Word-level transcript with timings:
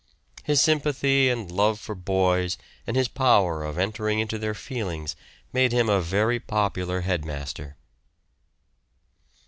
His 0.43 0.59
sympathy 0.59 1.29
and 1.29 1.51
love 1.51 1.79
for 1.79 1.93
boys 1.93 2.57
and 2.87 2.97
his 2.97 3.07
power 3.07 3.63
of 3.63 3.77
entering 3.77 4.17
into 4.17 4.39
their 4.39 4.55
feelings 4.55 5.15
made 5.53 5.71
him 5.71 5.89
a 5.89 6.01
very 6.01 6.39
popular 6.39 7.01
head 7.01 7.23
master. 7.23 7.77